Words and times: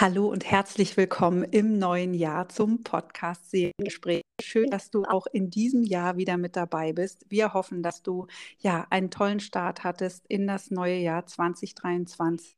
Hallo 0.00 0.28
und 0.28 0.50
herzlich 0.50 0.96
willkommen 0.96 1.42
im 1.42 1.76
neuen 1.76 2.14
Jahr 2.14 2.48
zum 2.48 2.82
Podcast 2.84 3.50
Seelengespräch. 3.50 4.22
Schön, 4.40 4.70
dass 4.70 4.90
du 4.90 5.04
auch 5.04 5.26
in 5.26 5.50
diesem 5.50 5.84
Jahr 5.84 6.16
wieder 6.16 6.38
mit 6.38 6.56
dabei 6.56 6.94
bist. 6.94 7.26
Wir 7.28 7.52
hoffen, 7.52 7.82
dass 7.82 8.02
du 8.02 8.26
ja 8.60 8.86
einen 8.88 9.10
tollen 9.10 9.40
Start 9.40 9.84
hattest 9.84 10.26
in 10.26 10.46
das 10.46 10.70
neue 10.70 10.96
Jahr 10.96 11.26
2023 11.26 12.56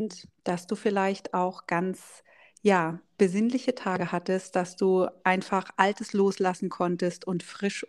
und 0.00 0.28
dass 0.44 0.68
du 0.68 0.76
vielleicht 0.76 1.34
auch 1.34 1.66
ganz 1.66 2.22
ja, 2.62 3.00
besinnliche 3.18 3.74
Tage 3.74 4.12
hattest, 4.12 4.54
dass 4.54 4.76
du 4.76 5.08
einfach 5.24 5.70
Altes 5.76 6.12
loslassen 6.12 6.68
konntest 6.68 7.26
und 7.26 7.42
frisch 7.42 7.84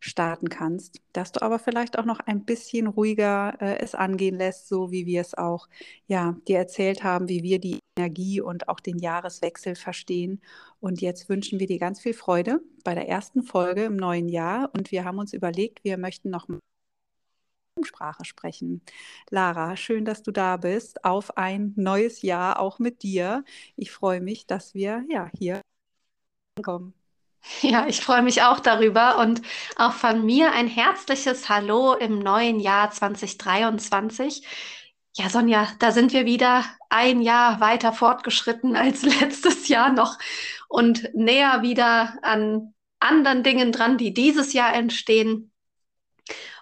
starten 0.00 0.48
kannst, 0.48 1.00
dass 1.12 1.32
du 1.32 1.42
aber 1.42 1.58
vielleicht 1.58 1.98
auch 1.98 2.04
noch 2.04 2.20
ein 2.20 2.44
bisschen 2.44 2.86
ruhiger 2.86 3.56
äh, 3.60 3.78
es 3.78 3.94
angehen 3.94 4.36
lässt, 4.36 4.68
so 4.68 4.90
wie 4.90 5.06
wir 5.06 5.20
es 5.20 5.34
auch 5.34 5.68
ja 6.06 6.36
dir 6.48 6.58
erzählt 6.58 7.04
haben, 7.04 7.28
wie 7.28 7.42
wir 7.42 7.58
die 7.58 7.78
Energie 7.98 8.40
und 8.40 8.68
auch 8.68 8.80
den 8.80 8.98
Jahreswechsel 8.98 9.74
verstehen. 9.76 10.40
Und 10.80 11.00
jetzt 11.00 11.28
wünschen 11.28 11.60
wir 11.60 11.66
dir 11.66 11.78
ganz 11.78 12.00
viel 12.00 12.14
Freude 12.14 12.60
bei 12.84 12.94
der 12.94 13.08
ersten 13.08 13.42
Folge 13.42 13.84
im 13.84 13.96
neuen 13.96 14.28
Jahr 14.28 14.70
und 14.74 14.90
wir 14.92 15.04
haben 15.04 15.18
uns 15.18 15.32
überlegt, 15.32 15.84
wir 15.84 15.98
möchten 15.98 16.30
noch 16.30 16.48
Sprache 17.82 18.24
sprechen. 18.24 18.82
Lara, 19.30 19.76
schön, 19.76 20.04
dass 20.04 20.22
du 20.22 20.30
da 20.30 20.56
bist 20.56 21.04
auf 21.04 21.36
ein 21.36 21.72
neues 21.76 22.22
Jahr 22.22 22.60
auch 22.60 22.78
mit 22.78 23.02
dir. 23.02 23.44
Ich 23.76 23.90
freue 23.90 24.20
mich, 24.20 24.46
dass 24.46 24.74
wir 24.74 25.04
ja 25.08 25.30
hier 25.36 25.60
kommen. 26.62 27.03
Ja, 27.62 27.86
ich 27.86 28.00
freue 28.00 28.22
mich 28.22 28.42
auch 28.42 28.60
darüber 28.60 29.18
und 29.18 29.42
auch 29.76 29.92
von 29.92 30.24
mir 30.24 30.52
ein 30.52 30.68
herzliches 30.68 31.48
Hallo 31.48 31.94
im 31.94 32.18
neuen 32.18 32.60
Jahr 32.60 32.90
2023. 32.90 34.46
Ja, 35.16 35.28
Sonja, 35.28 35.68
da 35.78 35.92
sind 35.92 36.12
wir 36.12 36.26
wieder 36.26 36.64
ein 36.88 37.22
Jahr 37.22 37.60
weiter 37.60 37.92
fortgeschritten 37.92 38.76
als 38.76 39.02
letztes 39.02 39.68
Jahr 39.68 39.92
noch 39.92 40.18
und 40.68 41.14
näher 41.14 41.62
wieder 41.62 42.18
an 42.22 42.74
anderen 43.00 43.42
Dingen 43.42 43.72
dran, 43.72 43.98
die 43.98 44.14
dieses 44.14 44.52
Jahr 44.52 44.74
entstehen. 44.74 45.52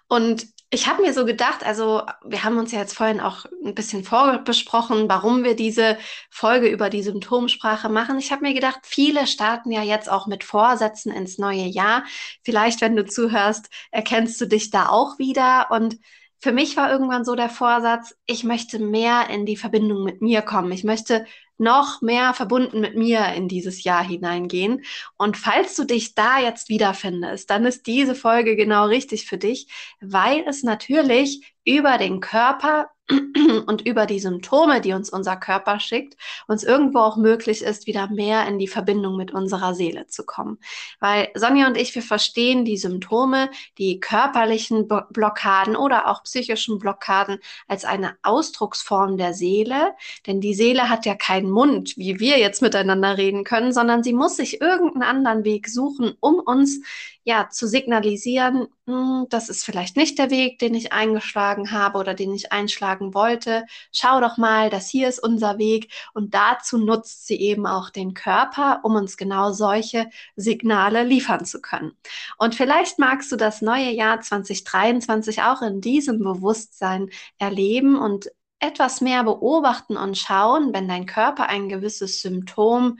Und 0.08 0.46
ich 0.74 0.86
habe 0.86 1.02
mir 1.02 1.12
so 1.12 1.26
gedacht, 1.26 1.66
also 1.66 2.02
wir 2.24 2.44
haben 2.44 2.56
uns 2.56 2.72
ja 2.72 2.78
jetzt 2.78 2.96
vorhin 2.96 3.20
auch 3.20 3.44
ein 3.62 3.74
bisschen 3.74 4.04
vorbesprochen, 4.04 5.06
warum 5.06 5.44
wir 5.44 5.54
diese 5.54 5.98
Folge 6.30 6.68
über 6.68 6.88
die 6.88 7.02
Symptomsprache 7.02 7.90
machen. 7.90 8.18
Ich 8.18 8.32
habe 8.32 8.40
mir 8.40 8.54
gedacht, 8.54 8.80
viele 8.84 9.26
starten 9.26 9.70
ja 9.70 9.82
jetzt 9.82 10.10
auch 10.10 10.26
mit 10.26 10.44
Vorsätzen 10.44 11.12
ins 11.12 11.36
neue 11.36 11.66
Jahr. 11.66 12.04
Vielleicht, 12.42 12.80
wenn 12.80 12.96
du 12.96 13.04
zuhörst, 13.04 13.68
erkennst 13.90 14.40
du 14.40 14.46
dich 14.46 14.70
da 14.70 14.88
auch 14.88 15.18
wieder. 15.18 15.70
Und 15.70 15.98
für 16.40 16.52
mich 16.52 16.74
war 16.78 16.90
irgendwann 16.90 17.26
so 17.26 17.34
der 17.34 17.50
Vorsatz, 17.50 18.16
ich 18.24 18.42
möchte 18.42 18.78
mehr 18.78 19.28
in 19.28 19.44
die 19.44 19.58
Verbindung 19.58 20.02
mit 20.04 20.22
mir 20.22 20.40
kommen. 20.40 20.72
Ich 20.72 20.84
möchte 20.84 21.26
noch 21.62 22.02
mehr 22.02 22.34
verbunden 22.34 22.80
mit 22.80 22.96
mir 22.96 23.32
in 23.34 23.48
dieses 23.48 23.84
Jahr 23.84 24.04
hineingehen. 24.04 24.84
Und 25.16 25.38
falls 25.38 25.74
du 25.76 25.84
dich 25.84 26.14
da 26.14 26.38
jetzt 26.38 26.68
wiederfindest, 26.68 27.48
dann 27.48 27.64
ist 27.64 27.86
diese 27.86 28.14
Folge 28.14 28.56
genau 28.56 28.86
richtig 28.86 29.24
für 29.26 29.38
dich, 29.38 29.68
weil 30.00 30.44
es 30.46 30.62
natürlich 30.62 31.54
über 31.64 31.96
den 31.96 32.20
Körper 32.20 32.90
und 33.66 33.86
über 33.86 34.06
die 34.06 34.20
Symptome, 34.20 34.80
die 34.80 34.92
uns 34.92 35.10
unser 35.10 35.36
Körper 35.36 35.80
schickt, 35.80 36.16
uns 36.46 36.62
irgendwo 36.64 37.00
auch 37.00 37.16
möglich 37.16 37.62
ist, 37.62 37.86
wieder 37.86 38.08
mehr 38.08 38.46
in 38.46 38.58
die 38.58 38.68
Verbindung 38.68 39.16
mit 39.16 39.32
unserer 39.32 39.74
Seele 39.74 40.06
zu 40.06 40.24
kommen. 40.24 40.58
Weil 41.00 41.28
Sonja 41.34 41.66
und 41.66 41.76
ich, 41.76 41.94
wir 41.94 42.02
verstehen 42.02 42.64
die 42.64 42.76
Symptome, 42.76 43.50
die 43.78 44.00
körperlichen 44.00 44.88
Blockaden 44.88 45.76
oder 45.76 46.08
auch 46.08 46.22
psychischen 46.24 46.78
Blockaden 46.78 47.38
als 47.68 47.84
eine 47.84 48.16
Ausdrucksform 48.22 49.16
der 49.16 49.34
Seele. 49.34 49.94
Denn 50.26 50.40
die 50.40 50.54
Seele 50.54 50.88
hat 50.88 51.06
ja 51.06 51.14
keinen 51.14 51.50
Mund, 51.50 51.96
wie 51.96 52.20
wir 52.20 52.38
jetzt 52.38 52.62
miteinander 52.62 53.18
reden 53.18 53.44
können, 53.44 53.72
sondern 53.72 54.02
sie 54.02 54.12
muss 54.12 54.36
sich 54.36 54.60
irgendeinen 54.60 55.02
anderen 55.02 55.44
Weg 55.44 55.68
suchen, 55.68 56.16
um 56.20 56.38
uns 56.38 56.80
ja, 57.24 57.48
zu 57.48 57.68
signalisieren, 57.68 58.68
hm, 58.86 59.26
das 59.30 59.48
ist 59.48 59.64
vielleicht 59.64 59.96
nicht 59.96 60.18
der 60.18 60.30
Weg, 60.30 60.58
den 60.58 60.74
ich 60.74 60.92
eingeschlagen 60.92 61.70
habe 61.70 61.98
oder 61.98 62.14
den 62.14 62.34
ich 62.34 62.52
einschlagen 62.52 63.14
wollte. 63.14 63.64
Schau 63.92 64.20
doch 64.20 64.38
mal, 64.38 64.70
das 64.70 64.88
hier 64.88 65.08
ist 65.08 65.22
unser 65.22 65.58
Weg. 65.58 65.92
Und 66.14 66.34
dazu 66.34 66.78
nutzt 66.78 67.26
sie 67.26 67.36
eben 67.36 67.66
auch 67.66 67.90
den 67.90 68.14
Körper, 68.14 68.80
um 68.82 68.96
uns 68.96 69.16
genau 69.16 69.52
solche 69.52 70.10
Signale 70.36 71.04
liefern 71.04 71.44
zu 71.44 71.60
können. 71.60 71.92
Und 72.38 72.54
vielleicht 72.54 72.98
magst 72.98 73.30
du 73.30 73.36
das 73.36 73.62
neue 73.62 73.90
Jahr 73.90 74.20
2023 74.20 75.42
auch 75.42 75.62
in 75.62 75.80
diesem 75.80 76.18
Bewusstsein 76.18 77.10
erleben 77.38 77.96
und 77.96 78.30
etwas 78.58 79.00
mehr 79.00 79.24
beobachten 79.24 79.96
und 79.96 80.16
schauen, 80.16 80.72
wenn 80.72 80.88
dein 80.88 81.06
Körper 81.06 81.48
ein 81.48 81.68
gewisses 81.68 82.20
Symptom 82.20 82.98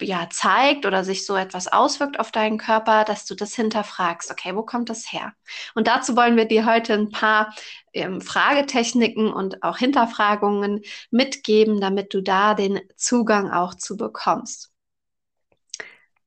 ja 0.00 0.28
zeigt 0.30 0.86
oder 0.86 1.04
sich 1.04 1.24
so 1.24 1.36
etwas 1.36 1.68
auswirkt 1.68 2.18
auf 2.18 2.32
deinen 2.32 2.58
Körper, 2.58 3.04
dass 3.04 3.26
du 3.26 3.34
das 3.34 3.54
hinterfragst. 3.54 4.30
Okay, 4.30 4.54
wo 4.54 4.62
kommt 4.62 4.90
das 4.90 5.12
her? 5.12 5.32
Und 5.74 5.86
dazu 5.86 6.16
wollen 6.16 6.36
wir 6.36 6.46
dir 6.46 6.66
heute 6.66 6.94
ein 6.94 7.10
paar 7.10 7.54
ähm, 7.92 8.20
Fragetechniken 8.20 9.32
und 9.32 9.62
auch 9.62 9.78
Hinterfragungen 9.78 10.82
mitgeben, 11.10 11.80
damit 11.80 12.12
du 12.12 12.22
da 12.22 12.54
den 12.54 12.80
Zugang 12.96 13.50
auch 13.50 13.74
zu 13.74 13.96
bekommst. 13.96 14.70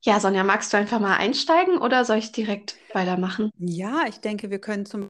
Ja, 0.01 0.19
Sonja, 0.19 0.44
magst 0.44 0.72
du 0.72 0.78
einfach 0.78 0.99
mal 0.99 1.17
einsteigen 1.17 1.79
oder 1.79 2.05
soll 2.05 2.17
ich 2.17 2.31
direkt 2.31 2.78
weitermachen? 2.94 3.51
Ja, 3.57 4.03
ich 4.07 4.19
denke, 4.19 4.49
wir 4.49 4.59
können 4.59 4.85
zum 4.85 5.09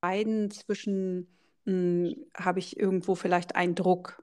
beiden 0.00 0.50
zwischen 0.50 1.28
hm, 1.64 2.14
habe 2.36 2.58
ich 2.60 2.78
irgendwo 2.78 3.14
vielleicht 3.14 3.56
einen 3.56 3.74
Druck 3.74 4.22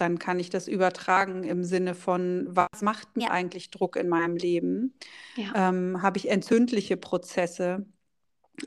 dann 0.00 0.18
kann 0.18 0.40
ich 0.40 0.50
das 0.50 0.66
übertragen 0.66 1.44
im 1.44 1.62
Sinne 1.62 1.94
von, 1.94 2.46
was 2.48 2.80
macht 2.80 3.16
mir 3.16 3.30
eigentlich 3.30 3.70
Druck 3.70 3.96
in 3.96 4.08
meinem 4.08 4.36
Leben? 4.36 4.94
Ja. 5.36 5.68
Ähm, 5.68 6.00
Habe 6.02 6.18
ich 6.18 6.30
entzündliche 6.30 6.96
Prozesse? 6.96 7.86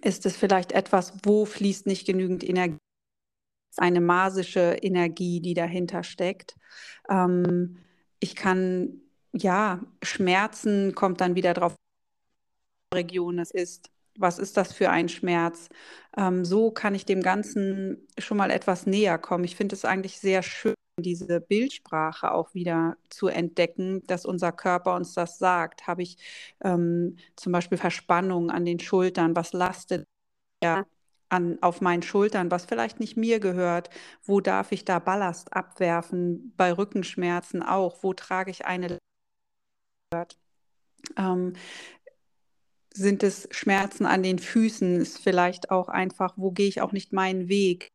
Ist 0.02 0.26
es 0.26 0.36
vielleicht 0.36 0.72
etwas, 0.72 1.14
wo 1.24 1.46
fließt 1.46 1.88
nicht 1.88 2.06
genügend 2.06 2.48
Energie? 2.48 2.78
Eine 3.78 4.02
masische 4.02 4.78
Energie, 4.82 5.42
die 5.42 5.56
dahinter 5.56 6.04
steckt. 6.04 6.56
Ähm, 7.10 7.80
ich 8.20 8.36
kann, 8.36 9.02
ja, 9.34 9.82
Schmerzen 10.04 10.94
kommt 10.94 11.20
dann 11.20 11.36
wieder 11.36 11.56
drauf, 11.56 11.76
Region 12.94 13.40
es 13.40 13.50
ist. 13.50 13.90
Was 14.20 14.38
ist 14.38 14.58
das 14.58 14.72
für 14.72 14.92
ein 14.92 15.10
Schmerz? 15.10 15.70
Ähm, 16.16 16.46
so 16.46 16.70
kann 16.70 16.94
ich 16.94 17.06
dem 17.06 17.24
Ganzen 17.24 18.08
schon 18.20 18.38
mal 18.38 18.52
etwas 18.52 18.86
näher 18.86 19.18
kommen. 19.18 19.44
Ich 19.44 19.56
finde 19.56 19.76
es 19.76 19.86
eigentlich 19.86 20.20
sehr 20.20 20.44
schön 20.44 20.76
diese 21.00 21.42
Bildsprache 21.42 22.32
auch 22.32 22.54
wieder 22.54 22.98
zu 23.10 23.28
entdecken, 23.28 24.06
dass 24.08 24.26
unser 24.26 24.52
Körper 24.52 24.96
uns 24.96 25.14
das 25.14 25.40
sagt. 25.40 25.88
Habe 25.88 26.04
ich 26.04 26.18
ähm, 26.64 27.18
zum 27.36 27.52
Beispiel 27.52 27.78
Verspannung 27.78 28.52
an 28.52 28.66
den 28.66 28.80
Schultern? 28.80 29.36
Was 29.36 29.54
lastet 29.54 30.06
ja 30.64 30.86
an, 31.30 31.58
auf 31.62 31.82
meinen 31.82 32.04
Schultern, 32.04 32.52
was 32.52 32.66
vielleicht 32.66 33.00
nicht 33.00 33.18
mir 33.18 33.40
gehört? 33.40 33.90
Wo 34.24 34.40
darf 34.40 34.72
ich 34.72 34.86
da 34.86 35.00
Ballast 35.00 35.54
abwerfen? 35.54 36.54
Bei 36.58 36.72
Rückenschmerzen 36.72 37.64
auch. 37.64 38.04
Wo 38.04 38.14
trage 38.14 38.52
ich 38.52 38.66
eine 38.66 39.00
ähm, 41.18 41.54
sind 42.94 43.24
es 43.24 43.48
Schmerzen 43.52 44.06
an 44.06 44.22
den 44.22 44.38
Füßen? 44.38 45.02
Ist 45.02 45.18
vielleicht 45.18 45.72
auch 45.72 45.90
einfach, 45.90 46.34
wo 46.38 46.52
gehe 46.52 46.68
ich 46.68 46.82
auch 46.82 46.92
nicht 46.92 47.12
meinen 47.14 47.50
Weg? 47.50 47.93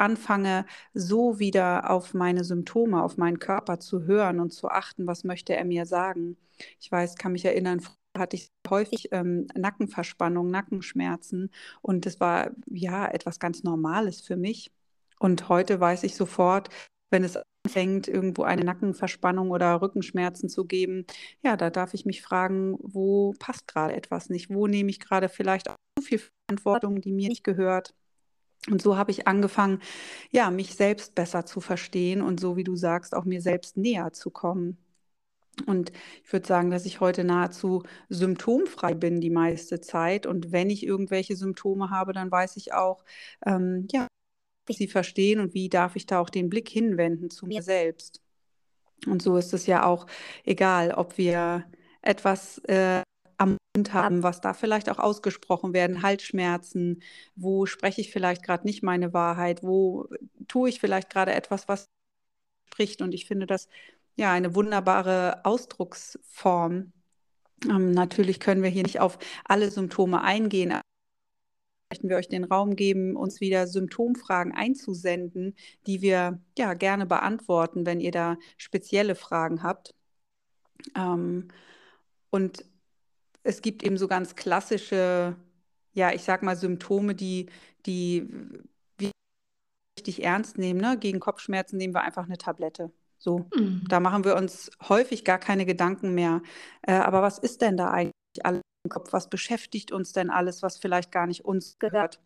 Anfange, 0.00 0.66
so 0.94 1.38
wieder 1.38 1.90
auf 1.90 2.14
meine 2.14 2.44
Symptome, 2.44 3.02
auf 3.02 3.16
meinen 3.16 3.38
Körper 3.38 3.80
zu 3.80 4.04
hören 4.04 4.40
und 4.40 4.50
zu 4.52 4.68
achten, 4.68 5.06
was 5.06 5.24
möchte 5.24 5.54
er 5.56 5.64
mir 5.64 5.86
sagen. 5.86 6.36
Ich 6.80 6.90
weiß, 6.90 7.16
kann 7.16 7.32
mich 7.32 7.44
erinnern, 7.44 7.82
hatte 8.16 8.36
ich 8.36 8.48
häufig 8.68 9.08
ähm, 9.12 9.46
Nackenverspannung, 9.54 10.50
Nackenschmerzen 10.50 11.50
und 11.82 12.06
das 12.06 12.20
war 12.20 12.50
ja 12.70 13.06
etwas 13.08 13.38
ganz 13.38 13.62
Normales 13.62 14.20
für 14.20 14.36
mich. 14.36 14.72
Und 15.18 15.48
heute 15.48 15.80
weiß 15.80 16.02
ich 16.04 16.16
sofort, 16.16 16.68
wenn 17.10 17.24
es 17.24 17.38
anfängt, 17.66 18.08
irgendwo 18.08 18.42
eine 18.44 18.64
Nackenverspannung 18.64 19.50
oder 19.50 19.80
Rückenschmerzen 19.82 20.48
zu 20.48 20.64
geben, 20.64 21.06
ja, 21.42 21.56
da 21.56 21.70
darf 21.70 21.94
ich 21.94 22.06
mich 22.06 22.22
fragen, 22.22 22.76
wo 22.80 23.34
passt 23.38 23.68
gerade 23.68 23.94
etwas 23.94 24.30
nicht? 24.30 24.50
Wo 24.50 24.66
nehme 24.66 24.90
ich 24.90 25.00
gerade 25.00 25.28
vielleicht 25.28 25.68
auch 25.70 25.76
so 25.98 26.04
viel 26.04 26.20
Verantwortung, 26.48 27.00
die 27.00 27.12
mir 27.12 27.28
nicht 27.28 27.44
gehört? 27.44 27.94
Und 28.68 28.82
so 28.82 28.96
habe 28.96 29.10
ich 29.10 29.26
angefangen, 29.26 29.80
ja, 30.30 30.50
mich 30.50 30.74
selbst 30.74 31.14
besser 31.14 31.46
zu 31.46 31.60
verstehen 31.60 32.20
und 32.20 32.40
so 32.40 32.56
wie 32.56 32.64
du 32.64 32.76
sagst, 32.76 33.14
auch 33.14 33.24
mir 33.24 33.40
selbst 33.40 33.76
näher 33.76 34.12
zu 34.12 34.30
kommen. 34.30 34.76
Und 35.66 35.92
ich 36.24 36.32
würde 36.32 36.46
sagen, 36.46 36.70
dass 36.70 36.86
ich 36.86 37.00
heute 37.00 37.24
nahezu 37.24 37.82
symptomfrei 38.08 38.94
bin 38.94 39.20
die 39.20 39.30
meiste 39.30 39.80
Zeit. 39.80 40.26
Und 40.26 40.52
wenn 40.52 40.70
ich 40.70 40.84
irgendwelche 40.86 41.36
Symptome 41.36 41.90
habe, 41.90 42.12
dann 42.12 42.30
weiß 42.30 42.56
ich 42.56 42.72
auch, 42.72 43.04
ähm, 43.46 43.86
ja, 43.90 44.06
sie 44.68 44.88
verstehen 44.88 45.40
und 45.40 45.54
wie 45.54 45.68
darf 45.68 45.96
ich 45.96 46.06
da 46.06 46.20
auch 46.20 46.30
den 46.30 46.48
Blick 46.50 46.68
hinwenden 46.68 47.30
zu 47.30 47.46
mir 47.46 47.62
selbst. 47.62 48.22
Und 49.06 49.22
so 49.22 49.36
ist 49.36 49.54
es 49.54 49.66
ja 49.66 49.84
auch 49.84 50.06
egal, 50.44 50.92
ob 50.92 51.18
wir 51.18 51.64
etwas 52.02 52.58
äh, 52.64 53.02
haben, 53.92 54.22
was 54.22 54.40
da 54.40 54.52
vielleicht 54.52 54.90
auch 54.90 54.98
ausgesprochen 54.98 55.72
werden, 55.72 56.02
Halsschmerzen, 56.02 57.02
wo 57.36 57.66
spreche 57.66 58.00
ich 58.00 58.10
vielleicht 58.10 58.42
gerade 58.42 58.66
nicht 58.66 58.82
meine 58.82 59.12
Wahrheit, 59.12 59.62
wo 59.62 60.08
tue 60.48 60.68
ich 60.68 60.80
vielleicht 60.80 61.10
gerade 61.10 61.32
etwas, 61.32 61.68
was 61.68 61.86
spricht. 62.66 63.00
Und 63.02 63.14
ich 63.14 63.26
finde 63.26 63.46
das 63.46 63.68
ja 64.16 64.32
eine 64.32 64.54
wunderbare 64.54 65.44
Ausdrucksform. 65.44 66.92
Ähm, 67.68 67.92
natürlich 67.92 68.40
können 68.40 68.62
wir 68.62 68.70
hier 68.70 68.82
nicht 68.82 69.00
auf 69.00 69.18
alle 69.44 69.70
Symptome 69.70 70.22
eingehen. 70.22 70.80
Möchten 71.90 72.08
wir 72.08 72.16
euch 72.16 72.28
den 72.28 72.44
Raum 72.44 72.76
geben, 72.76 73.16
uns 73.16 73.40
wieder 73.40 73.66
Symptomfragen 73.66 74.52
einzusenden, 74.52 75.56
die 75.86 76.02
wir 76.02 76.40
ja 76.58 76.74
gerne 76.74 77.06
beantworten, 77.06 77.86
wenn 77.86 78.00
ihr 78.00 78.12
da 78.12 78.36
spezielle 78.56 79.14
Fragen 79.14 79.62
habt. 79.62 79.94
Ähm, 80.96 81.48
und 82.30 82.64
es 83.42 83.62
gibt 83.62 83.82
eben 83.82 83.96
so 83.96 84.08
ganz 84.08 84.36
klassische, 84.36 85.36
ja, 85.92 86.12
ich 86.12 86.22
sag 86.22 86.42
mal 86.42 86.56
Symptome, 86.56 87.14
die, 87.14 87.46
die 87.86 88.28
wir 88.98 89.10
richtig 89.98 90.22
ernst 90.22 90.58
nehmen. 90.58 90.80
Ne? 90.80 90.98
Gegen 90.98 91.20
Kopfschmerzen 91.20 91.76
nehmen 91.76 91.94
wir 91.94 92.02
einfach 92.02 92.24
eine 92.24 92.38
Tablette. 92.38 92.92
So, 93.18 93.46
mhm. 93.54 93.84
da 93.88 94.00
machen 94.00 94.24
wir 94.24 94.36
uns 94.36 94.70
häufig 94.88 95.24
gar 95.24 95.38
keine 95.38 95.66
Gedanken 95.66 96.14
mehr. 96.14 96.42
Äh, 96.82 96.94
aber 96.94 97.22
was 97.22 97.38
ist 97.38 97.60
denn 97.60 97.76
da 97.76 97.90
eigentlich 97.90 98.14
alles 98.42 98.62
im 98.84 98.90
Kopf? 98.90 99.12
Was 99.12 99.28
beschäftigt 99.28 99.92
uns 99.92 100.12
denn 100.12 100.30
alles, 100.30 100.62
was 100.62 100.78
vielleicht 100.78 101.12
gar 101.12 101.26
nicht 101.26 101.44
uns 101.44 101.78
gehört? 101.78 102.20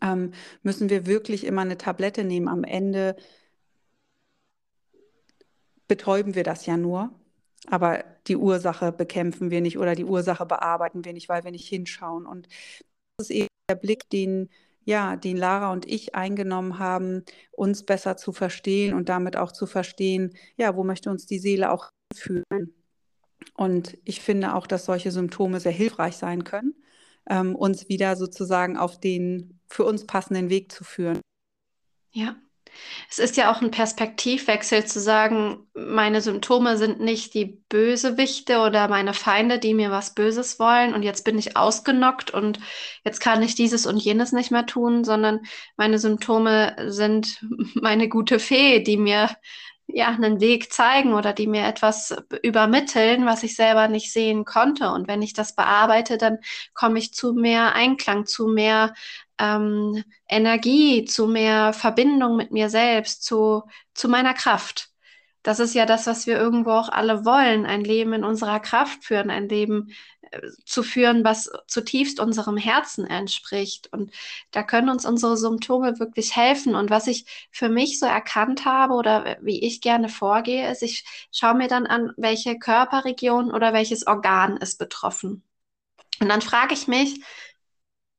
Ähm, 0.00 0.32
müssen 0.62 0.90
wir 0.90 1.06
wirklich 1.06 1.44
immer 1.44 1.62
eine 1.62 1.76
Tablette 1.76 2.24
nehmen? 2.24 2.48
Am 2.48 2.62
Ende 2.62 3.16
betäuben 5.88 6.34
wir 6.34 6.44
das 6.44 6.66
ja 6.66 6.76
nur. 6.76 7.10
Aber 7.68 8.04
die 8.26 8.36
Ursache 8.36 8.92
bekämpfen 8.92 9.50
wir 9.50 9.60
nicht 9.60 9.78
oder 9.78 9.94
die 9.94 10.04
Ursache 10.04 10.46
bearbeiten 10.46 11.04
wir 11.04 11.12
nicht, 11.12 11.28
weil 11.28 11.44
wir 11.44 11.52
nicht 11.52 11.68
hinschauen. 11.68 12.26
Und 12.26 12.48
das 13.16 13.30
ist 13.30 13.36
eben 13.36 13.48
der 13.70 13.76
Blick, 13.76 14.10
den, 14.10 14.48
ja, 14.84 15.16
den 15.16 15.36
Lara 15.36 15.72
und 15.72 15.86
ich 15.86 16.14
eingenommen 16.14 16.78
haben, 16.78 17.24
uns 17.52 17.84
besser 17.84 18.16
zu 18.16 18.32
verstehen 18.32 18.94
und 18.94 19.08
damit 19.08 19.36
auch 19.36 19.52
zu 19.52 19.66
verstehen, 19.66 20.34
ja, 20.56 20.76
wo 20.76 20.84
möchte 20.84 21.10
uns 21.10 21.26
die 21.26 21.38
Seele 21.38 21.70
auch 21.70 21.90
fühlen. 22.14 22.74
Und 23.54 23.98
ich 24.04 24.20
finde 24.20 24.54
auch, 24.54 24.66
dass 24.66 24.84
solche 24.84 25.10
Symptome 25.10 25.60
sehr 25.60 25.72
hilfreich 25.72 26.16
sein 26.16 26.44
können, 26.44 26.74
ähm, 27.28 27.54
uns 27.54 27.88
wieder 27.88 28.16
sozusagen 28.16 28.76
auf 28.76 28.98
den 28.98 29.60
für 29.68 29.84
uns 29.84 30.06
passenden 30.06 30.50
Weg 30.50 30.72
zu 30.72 30.84
führen. 30.84 31.20
Ja, 32.12 32.36
es 33.08 33.18
ist 33.18 33.36
ja 33.36 33.52
auch 33.52 33.60
ein 33.60 33.70
Perspektivwechsel 33.70 34.86
zu 34.86 35.00
sagen, 35.00 35.66
meine 35.74 36.20
Symptome 36.20 36.76
sind 36.76 37.00
nicht 37.00 37.34
die 37.34 37.44
Bösewichte 37.68 38.60
oder 38.60 38.88
meine 38.88 39.14
Feinde, 39.14 39.58
die 39.58 39.74
mir 39.74 39.90
was 39.90 40.14
Böses 40.14 40.58
wollen 40.58 40.94
und 40.94 41.02
jetzt 41.02 41.24
bin 41.24 41.38
ich 41.38 41.56
ausgenockt 41.56 42.30
und 42.30 42.58
jetzt 43.04 43.20
kann 43.20 43.42
ich 43.42 43.54
dieses 43.54 43.86
und 43.86 43.98
jenes 43.98 44.32
nicht 44.32 44.50
mehr 44.50 44.66
tun, 44.66 45.04
sondern 45.04 45.40
meine 45.76 45.98
Symptome 45.98 46.74
sind 46.86 47.44
meine 47.74 48.08
gute 48.08 48.38
Fee, 48.38 48.80
die 48.80 48.96
mir 48.96 49.30
ja 49.86 50.08
einen 50.08 50.40
Weg 50.40 50.72
zeigen 50.72 51.12
oder 51.12 51.32
die 51.32 51.46
mir 51.46 51.66
etwas 51.66 52.14
übermitteln, 52.42 53.26
was 53.26 53.42
ich 53.42 53.56
selber 53.56 53.88
nicht 53.88 54.12
sehen 54.12 54.44
konnte. 54.44 54.90
Und 54.90 55.06
wenn 55.06 55.22
ich 55.22 55.34
das 55.34 55.54
bearbeite, 55.54 56.16
dann 56.18 56.38
komme 56.72 56.98
ich 56.98 57.12
zu 57.12 57.34
mehr 57.34 57.74
Einklang, 57.74 58.26
zu 58.26 58.48
mehr 58.48 58.94
ähm, 59.42 60.04
Energie, 60.28 61.04
zu 61.04 61.26
mehr 61.26 61.72
Verbindung 61.72 62.36
mit 62.36 62.52
mir 62.52 62.70
selbst, 62.70 63.24
zu, 63.24 63.64
zu 63.92 64.08
meiner 64.08 64.34
Kraft. 64.34 64.90
Das 65.42 65.58
ist 65.58 65.74
ja 65.74 65.84
das, 65.86 66.06
was 66.06 66.28
wir 66.28 66.38
irgendwo 66.38 66.70
auch 66.70 66.88
alle 66.88 67.24
wollen, 67.24 67.66
ein 67.66 67.82
Leben 67.82 68.12
in 68.12 68.22
unserer 68.24 68.60
Kraft 68.60 69.04
führen, 69.04 69.30
ein 69.30 69.48
Leben 69.48 69.92
äh, 70.30 70.40
zu 70.64 70.84
führen, 70.84 71.24
was 71.24 71.50
zutiefst 71.66 72.20
unserem 72.20 72.56
Herzen 72.56 73.04
entspricht. 73.04 73.92
Und 73.92 74.12
da 74.52 74.62
können 74.62 74.88
uns 74.88 75.04
unsere 75.04 75.36
Symptome 75.36 75.98
wirklich 75.98 76.36
helfen. 76.36 76.76
Und 76.76 76.90
was 76.90 77.08
ich 77.08 77.26
für 77.50 77.68
mich 77.68 77.98
so 77.98 78.06
erkannt 78.06 78.64
habe 78.64 78.94
oder 78.94 79.38
wie 79.42 79.60
ich 79.64 79.80
gerne 79.80 80.08
vorgehe, 80.08 80.70
ist, 80.70 80.82
ich 80.84 81.04
schaue 81.32 81.54
mir 81.54 81.68
dann 81.68 81.86
an, 81.86 82.12
welche 82.16 82.58
Körperregion 82.58 83.50
oder 83.52 83.72
welches 83.72 84.06
Organ 84.06 84.56
ist 84.58 84.78
betroffen. 84.78 85.42
Und 86.20 86.28
dann 86.28 86.40
frage 86.40 86.74
ich 86.74 86.86
mich, 86.86 87.20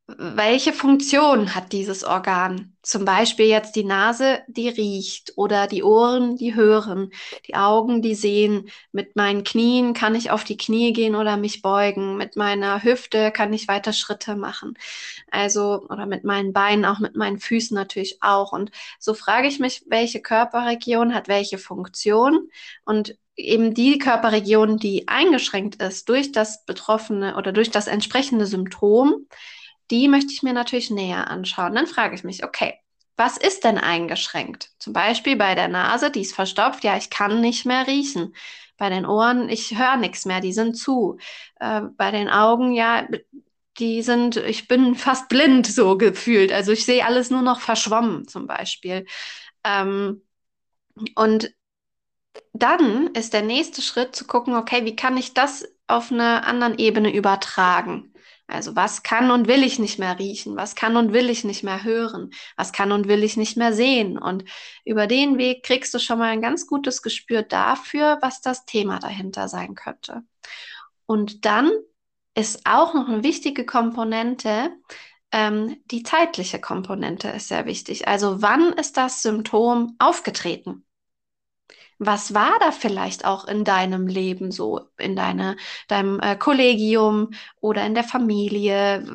welche 0.08 0.74
Funktion 0.74 1.56
hat 1.56 1.72
dieses 1.72 2.04
Organ? 2.04 2.76
Zum 2.82 3.06
Beispiel 3.06 3.46
jetzt 3.46 3.78
die 3.78 3.86
Nase, 3.86 4.42
die 4.48 4.68
riecht 4.68 5.32
oder 5.38 5.66
die 5.66 5.82
Ohren, 5.82 6.36
die 6.36 6.56
hören, 6.56 7.12
die 7.48 7.56
Augen, 7.56 8.02
die 8.02 8.14
sehen. 8.14 8.70
Mit 8.92 9.16
meinen 9.16 9.46
Knien 9.46 9.94
kann 9.94 10.14
ich 10.16 10.30
auf 10.30 10.44
die 10.44 10.58
Knie 10.58 10.92
gehen 10.92 11.16
oder 11.16 11.38
mich 11.38 11.62
beugen. 11.62 12.18
Mit 12.18 12.36
meiner 12.36 12.84
Hüfte 12.84 13.32
kann 13.32 13.54
ich 13.54 13.70
weiter 13.70 13.94
Schritte 13.94 14.36
machen. 14.36 14.74
Also, 15.32 15.86
oder 15.90 16.06
mit 16.06 16.26
meinen 16.26 16.52
Beinen, 16.52 16.84
auch 16.84 17.00
mit 17.00 17.16
meinen 17.16 17.40
Füßen 17.40 17.74
natürlich 17.74 18.18
auch. 18.22 18.52
Und 18.52 18.72
so 19.00 19.14
frage 19.14 19.48
ich 19.48 19.60
mich, 19.60 19.84
welche 19.88 20.22
Körperregion 20.22 21.14
hat 21.14 21.30
welche 21.30 21.58
Funktion? 21.58 22.50
Und 22.84 23.18
eben 23.38 23.74
die 23.74 24.00
Körperregion, 24.00 24.78
die 24.78 25.08
eingeschränkt 25.08 25.82
ist 25.82 26.10
durch 26.10 26.34
das 26.34 26.66
betroffene 26.66 27.38
oder 27.38 27.54
durch 27.54 27.72
das 27.72 27.88
entsprechende 27.88 28.46
Symptom, 28.46 29.28
die 29.92 30.08
möchte 30.08 30.32
ich 30.34 30.44
mir 30.44 30.54
natürlich 30.54 30.90
näher 30.90 31.30
anschauen. 31.30 31.76
Dann 31.76 31.88
frage 31.88 32.16
ich 32.16 32.24
mich, 32.24 32.44
okay, 32.44 32.74
was 33.16 33.38
ist 33.38 33.64
denn 33.64 33.78
eingeschränkt? 33.78 34.72
Zum 34.80 34.94
Beispiel 34.94 35.36
bei 35.36 35.56
der 35.56 35.68
Nase, 35.68 36.10
die 36.12 36.22
ist 36.22 36.34
verstopft, 36.34 36.84
ja, 36.84 36.98
ich 36.98 37.10
kann 37.10 37.42
nicht 37.42 37.66
mehr 37.66 37.88
riechen. 37.88 38.36
Bei 38.78 38.90
den 38.90 39.06
Ohren, 39.06 39.50
ich 39.50 39.78
höre 39.78 39.98
nichts 39.98 40.26
mehr, 40.26 40.42
die 40.42 40.54
sind 40.54 40.76
zu. 40.76 41.18
Äh, 41.60 41.82
bei 41.96 42.12
den 42.12 42.30
Augen, 42.30 42.74
ja, 42.74 43.08
die 43.80 44.02
sind, 44.02 44.38
ich 44.38 44.68
bin 44.68 44.96
fast 44.96 45.30
blind 45.30 45.68
so 45.68 45.98
gefühlt. 45.98 46.52
Also 46.52 46.72
ich 46.72 46.86
sehe 46.86 47.06
alles 47.06 47.30
nur 47.30 47.42
noch 47.42 47.60
verschwommen 47.60 48.28
zum 48.28 48.48
Beispiel. 48.48 49.06
Ähm, 49.64 50.24
und 51.16 51.54
dann 52.54 53.08
ist 53.14 53.34
der 53.34 53.42
nächste 53.42 53.82
Schritt 53.82 54.16
zu 54.16 54.26
gucken, 54.26 54.56
okay, 54.56 54.86
wie 54.86 54.96
kann 54.96 55.18
ich 55.18 55.34
das 55.34 55.66
auf 55.88 56.12
einer 56.12 56.46
anderen 56.48 56.78
Ebene 56.78 57.14
übertragen? 57.14 58.13
Also 58.54 58.76
was 58.76 59.04
kann 59.04 59.32
und 59.32 59.48
will 59.48 59.64
ich 59.64 59.80
nicht 59.80 60.00
mehr 60.00 60.20
riechen? 60.20 60.56
Was 60.56 60.76
kann 60.76 60.96
und 60.96 61.12
will 61.12 61.30
ich 61.30 61.44
nicht 61.44 61.64
mehr 61.64 61.84
hören? 61.84 62.32
Was 62.56 62.72
kann 62.72 62.92
und 62.92 63.08
will 63.08 63.24
ich 63.24 63.36
nicht 63.36 63.58
mehr 63.58 63.74
sehen? 63.74 64.18
Und 64.18 64.46
über 64.86 65.08
den 65.08 65.38
Weg 65.38 65.64
kriegst 65.64 65.94
du 65.94 66.00
schon 66.00 66.20
mal 66.20 66.30
ein 66.30 66.42
ganz 66.42 66.68
gutes 66.68 67.02
Gespür 67.02 67.42
dafür, 67.42 68.20
was 68.22 68.42
das 68.42 68.66
Thema 68.66 69.00
dahinter 69.00 69.48
sein 69.48 69.76
könnte. 69.76 70.24
Und 71.06 71.46
dann 71.46 71.72
ist 72.36 72.66
auch 72.66 72.94
noch 72.94 73.08
eine 73.08 73.24
wichtige 73.24 73.66
Komponente, 73.66 74.72
ähm, 75.32 75.82
die 75.86 76.04
zeitliche 76.04 76.62
Komponente 76.62 77.30
ist 77.30 77.48
sehr 77.48 77.66
wichtig. 77.66 78.08
Also 78.08 78.42
wann 78.42 78.74
ist 78.74 78.98
das 78.98 79.24
Symptom 79.24 79.96
aufgetreten? 79.98 80.86
Was 82.00 82.34
war 82.34 82.58
da 82.60 82.72
vielleicht 82.72 83.26
auch 83.26 83.46
in 83.46 83.64
deinem 83.64 84.08
Leben 84.08 84.52
so, 84.52 84.88
in 84.98 85.16
deine, 85.16 85.58
deinem 85.88 86.20
äh, 86.20 86.36
Kollegium 86.36 87.32
oder 87.62 87.86
in 87.86 87.94
der 87.94 88.04
Familie, 88.04 89.06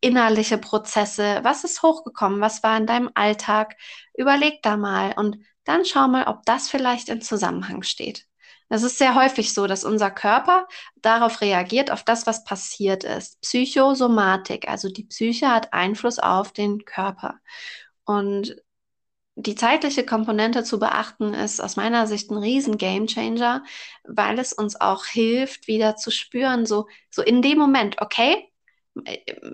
innerliche 0.00 0.58
Prozesse? 0.58 1.40
Was 1.42 1.64
ist 1.64 1.82
hochgekommen? 1.82 2.40
Was 2.40 2.62
war 2.62 2.76
in 2.76 2.86
deinem 2.86 3.10
Alltag? 3.14 3.76
Überleg 4.16 4.62
da 4.62 4.76
mal 4.76 5.12
und 5.16 5.38
dann 5.64 5.84
schau 5.84 6.08
mal, 6.08 6.24
ob 6.26 6.44
das 6.44 6.68
vielleicht 6.68 7.08
im 7.08 7.20
Zusammenhang 7.20 7.82
steht. 7.82 8.26
Es 8.68 8.82
ist 8.82 8.98
sehr 8.98 9.14
häufig 9.14 9.52
so, 9.54 9.66
dass 9.66 9.84
unser 9.84 10.10
Körper 10.10 10.66
darauf 10.96 11.40
reagiert, 11.40 11.90
auf 11.90 12.02
das, 12.02 12.26
was 12.26 12.44
passiert 12.44 13.04
ist. 13.04 13.40
Psychosomatik, 13.42 14.68
also 14.68 14.88
die 14.88 15.04
Psyche 15.04 15.48
hat 15.48 15.72
Einfluss 15.72 16.18
auf 16.18 16.52
den 16.52 16.84
Körper. 16.84 17.38
Und 18.04 18.56
die 19.36 19.54
zeitliche 19.54 20.06
Komponente 20.06 20.64
zu 20.64 20.78
beachten 20.78 21.34
ist 21.34 21.60
aus 21.60 21.76
meiner 21.76 22.06
Sicht 22.06 22.30
ein 22.30 22.38
riesen 22.38 22.78
Gamechanger, 22.78 23.64
weil 24.04 24.38
es 24.38 24.52
uns 24.52 24.80
auch 24.80 25.06
hilft, 25.06 25.66
wieder 25.66 25.96
zu 25.96 26.10
spüren, 26.10 26.66
so, 26.66 26.86
so 27.10 27.22
in 27.22 27.42
dem 27.42 27.58
Moment, 27.58 28.00
okay, 28.00 28.48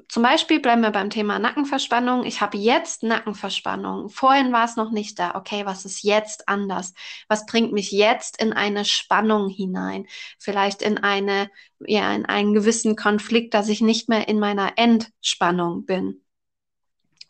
zum 0.09 0.23
Beispiel 0.23 0.61
bleiben 0.61 0.83
wir 0.83 0.91
beim 0.91 1.09
Thema 1.09 1.39
Nackenverspannung. 1.39 2.25
Ich 2.25 2.43
habe 2.43 2.59
jetzt 2.59 3.03
Nackenverspannung. 3.03 4.11
Vorhin 4.11 4.53
war 4.53 4.67
es 4.67 4.77
noch 4.77 4.91
nicht 4.91 5.19
da. 5.19 5.35
Okay, 5.35 5.65
was 5.65 5.87
ist 5.87 6.03
jetzt 6.03 6.47
anders? 6.47 6.93
Was 7.27 7.47
bringt 7.47 7.73
mich 7.73 7.91
jetzt 7.91 8.41
in 8.41 8.53
eine 8.53 8.85
Spannung 8.85 9.49
hinein? 9.49 10.07
Vielleicht 10.39 10.83
in 10.83 10.99
eine, 10.99 11.51
ja, 11.81 12.13
in 12.15 12.27
einen 12.27 12.53
gewissen 12.53 12.97
Konflikt, 12.97 13.55
dass 13.55 13.71
ich 13.71 13.81
nicht 13.81 14.11
mehr 14.11 14.29
in 14.29 14.39
meiner 14.41 14.77
Entspannung 14.77 15.87
bin. 15.87 16.21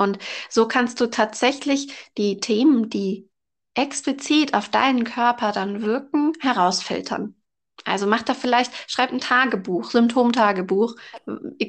Und 0.01 0.19
so 0.49 0.67
kannst 0.67 1.01
du 1.01 1.07
tatsächlich 1.07 1.93
die 2.17 2.41
Themen, 2.41 2.89
die 2.89 3.29
explizit 3.75 4.55
auf 4.55 4.71
deinen 4.71 5.05
Körper 5.05 5.53
dann 5.53 5.83
wirken, 5.83 6.33
herausfiltern. 6.41 7.37
Also 7.85 8.07
macht 8.07 8.29
da 8.29 8.35
vielleicht, 8.35 8.73
schreibt 8.91 9.13
ein 9.13 9.21
Tagebuch, 9.21 9.91
Symptomtagebuch. 9.91 10.97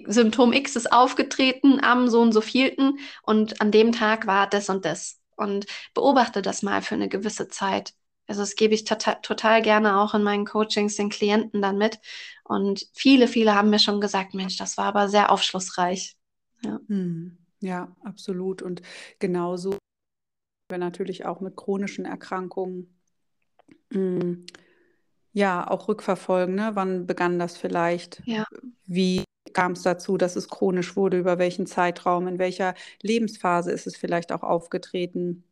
Symptom 0.08 0.54
X 0.54 0.76
ist 0.76 0.92
aufgetreten 0.92 1.84
am 1.84 2.08
so 2.08 2.22
und 2.22 2.32
so 2.32 2.42
vielten 2.42 3.00
und 3.24 3.62
an 3.62 3.72
dem 3.72 3.92
Tag 3.92 4.28
war 4.28 4.48
das 4.48 4.70
und 4.70 4.86
das. 4.86 5.20
Und 5.36 5.66
beobachte 5.94 6.42
das 6.42 6.64
mal 6.64 6.82
für 6.82 6.96
eine 6.96 7.10
gewisse 7.10 7.50
Zeit. 7.50 7.94
Also 8.28 8.42
das 8.42 8.56
gebe 8.56 8.74
ich 8.74 8.86
total, 8.86 9.20
total 9.22 9.62
gerne 9.62 10.00
auch 10.00 10.14
in 10.14 10.24
meinen 10.24 10.46
Coachings 10.46 10.96
den 10.96 11.10
Klienten 11.10 11.62
dann 11.62 11.78
mit. 11.78 12.00
Und 12.46 12.88
viele, 12.94 13.28
viele 13.28 13.56
haben 13.56 13.70
mir 13.70 13.80
schon 13.80 14.00
gesagt, 14.00 14.34
Mensch, 14.34 14.56
das 14.58 14.78
war 14.78 14.86
aber 14.86 15.10
sehr 15.10 15.32
aufschlussreich. 15.32 16.16
Ja, 16.64 16.80
hm. 16.88 17.41
Ja 17.62 17.96
absolut. 18.04 18.62
Und 18.62 18.82
genauso 19.20 19.78
wir 20.70 20.78
natürlich 20.78 21.26
auch 21.26 21.42
mit 21.42 21.56
chronischen 21.56 22.06
Erkrankungen 22.06 22.98
hm, 23.92 24.46
ja 25.34 25.70
auch 25.70 25.88
rückverfolgen. 25.88 26.56
Ne? 26.56 26.72
Wann 26.74 27.06
begann 27.08 27.40
das 27.40 27.58
vielleicht? 27.58 28.22
Ja. 28.26 28.46
Wie 28.86 29.24
kam 29.54 29.74
es 29.74 29.84
dazu, 29.84 30.18
dass 30.18 30.36
es 30.36 30.50
chronisch 30.50 30.96
wurde? 30.96 31.20
Über 31.20 31.38
welchen 31.38 31.68
Zeitraum? 31.68 32.28
In 32.28 32.40
welcher 32.40 32.74
Lebensphase 33.02 33.72
ist 33.72 33.88
es 33.88 33.96
vielleicht 33.96 34.32
auch 34.32 34.44
aufgetreten? 34.44 35.44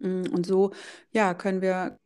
Hm, 0.00 0.24
und 0.32 0.46
so 0.46 0.72
ja, 1.12 1.34
können 1.34 1.60
wir 1.60 1.98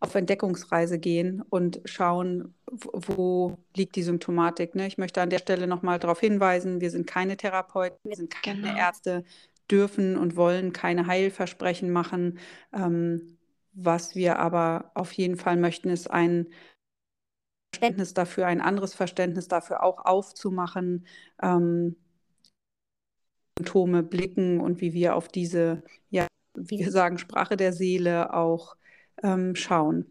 auf 0.00 0.14
Entdeckungsreise 0.14 0.98
gehen 0.98 1.42
und 1.42 1.80
schauen, 1.84 2.54
wo 2.66 3.58
liegt 3.74 3.96
die 3.96 4.02
Symptomatik. 4.02 4.74
Ne? 4.74 4.86
Ich 4.86 4.98
möchte 4.98 5.22
an 5.22 5.30
der 5.30 5.38
Stelle 5.38 5.66
nochmal 5.66 5.98
darauf 5.98 6.20
hinweisen, 6.20 6.80
wir 6.80 6.90
sind 6.90 7.06
keine 7.06 7.36
Therapeuten, 7.36 7.98
wir 8.04 8.16
sind 8.16 8.30
keine 8.30 8.62
genau. 8.62 8.76
Ärzte, 8.76 9.24
dürfen 9.70 10.16
und 10.16 10.36
wollen 10.36 10.72
keine 10.72 11.06
Heilversprechen 11.06 11.90
machen. 11.90 12.38
Ähm, 12.72 13.38
was 13.72 14.14
wir 14.14 14.38
aber 14.38 14.90
auf 14.94 15.12
jeden 15.12 15.36
Fall 15.36 15.56
möchten, 15.56 15.90
ist 15.90 16.10
ein 16.10 16.48
Verständnis 17.72 18.14
dafür, 18.14 18.46
ein 18.46 18.60
anderes 18.60 18.94
Verständnis 18.94 19.48
dafür 19.48 19.82
auch 19.82 20.04
aufzumachen, 20.04 21.06
ähm, 21.42 21.96
Symptome 23.58 24.02
blicken 24.02 24.60
und 24.60 24.80
wie 24.80 24.92
wir 24.92 25.14
auf 25.14 25.28
diese, 25.28 25.82
ja, 26.10 26.26
wie 26.54 26.78
wir 26.78 26.90
sagen, 26.90 27.18
Sprache 27.18 27.56
der 27.56 27.72
Seele 27.72 28.34
auch 28.34 28.76
ähm, 29.22 29.54
schauen. 29.56 30.06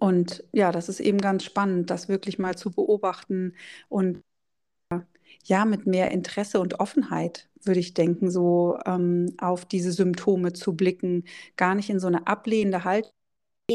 Und 0.00 0.44
ja, 0.52 0.72
das 0.72 0.88
ist 0.88 1.00
eben 1.00 1.18
ganz 1.18 1.44
spannend, 1.44 1.90
das 1.90 2.08
wirklich 2.08 2.38
mal 2.38 2.56
zu 2.56 2.70
beobachten 2.70 3.54
und 3.88 4.22
ja, 5.44 5.64
mit 5.64 5.86
mehr 5.86 6.10
Interesse 6.10 6.60
und 6.60 6.80
Offenheit, 6.80 7.48
würde 7.62 7.80
ich 7.80 7.94
denken, 7.94 8.30
so 8.30 8.78
ähm, 8.86 9.34
auf 9.38 9.64
diese 9.64 9.92
Symptome 9.92 10.52
zu 10.52 10.74
blicken, 10.76 11.24
gar 11.56 11.74
nicht 11.74 11.90
in 11.90 12.00
so 12.00 12.06
eine 12.06 12.26
ablehnende 12.26 12.84
Haltung, 12.84 13.12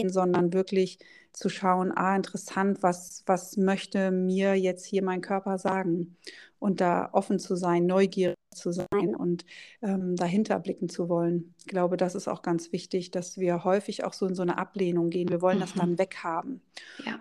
sondern 0.05 0.53
wirklich 0.53 0.99
zu 1.33 1.49
schauen, 1.49 1.91
ah, 1.95 2.15
interessant, 2.15 2.81
was, 2.81 3.23
was 3.27 3.57
möchte 3.57 4.11
mir 4.11 4.55
jetzt 4.55 4.85
hier 4.85 5.03
mein 5.03 5.21
Körper 5.21 5.57
sagen? 5.59 6.17
Und 6.59 6.81
da 6.81 7.09
offen 7.11 7.37
zu 7.37 7.55
sein, 7.55 7.85
neugierig 7.85 8.35
zu 8.55 8.71
sein 8.71 9.15
und 9.15 9.45
ähm, 9.83 10.15
dahinter 10.15 10.59
blicken 10.59 10.89
zu 10.89 11.09
wollen. 11.09 11.53
Ich 11.59 11.67
glaube, 11.67 11.95
das 11.95 12.15
ist 12.15 12.27
auch 12.27 12.41
ganz 12.41 12.71
wichtig, 12.71 13.11
dass 13.11 13.37
wir 13.37 13.63
häufig 13.63 14.03
auch 14.03 14.13
so 14.13 14.25
in 14.25 14.33
so 14.33 14.41
eine 14.41 14.57
Ablehnung 14.57 15.11
gehen. 15.11 15.29
Wir 15.29 15.41
wollen 15.41 15.57
mhm. 15.57 15.61
das 15.61 15.73
dann 15.75 15.99
weghaben. 15.99 16.61
Ja. 17.05 17.19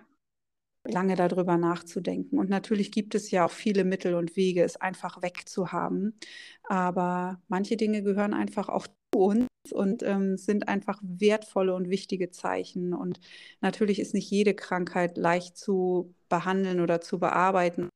Lange 0.88 1.16
darüber 1.16 1.58
nachzudenken. 1.58 2.38
Und 2.38 2.48
natürlich 2.48 2.92
gibt 2.92 3.14
es 3.14 3.30
ja 3.30 3.44
auch 3.44 3.50
viele 3.50 3.84
Mittel 3.84 4.14
und 4.14 4.36
Wege, 4.36 4.62
es 4.62 4.80
einfach 4.80 5.20
wegzuhaben. 5.20 6.18
Aber 6.62 7.42
manche 7.48 7.76
Dinge 7.76 8.02
gehören 8.02 8.32
einfach 8.32 8.68
auch 8.68 8.86
uns 9.16 9.48
und 9.72 10.02
ähm, 10.02 10.36
sind 10.36 10.68
einfach 10.68 11.00
wertvolle 11.02 11.74
und 11.74 11.90
wichtige 11.90 12.30
Zeichen. 12.30 12.94
Und 12.94 13.20
natürlich 13.60 13.98
ist 13.98 14.14
nicht 14.14 14.30
jede 14.30 14.54
Krankheit 14.54 15.16
leicht 15.16 15.56
zu 15.56 16.14
behandeln 16.28 16.80
oder 16.80 17.00
zu 17.00 17.18
bearbeiten. 17.18 17.88